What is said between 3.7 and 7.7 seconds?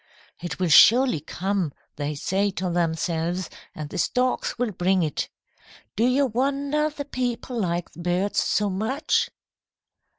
'and the storks will bring it.' Do you wonder the people